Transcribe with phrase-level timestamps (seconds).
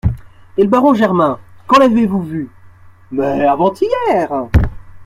[0.57, 2.49] Et le baron Germain, quand l'avez-vous vu?
[3.11, 3.45] Mais!
[3.45, 4.47] avant-hier.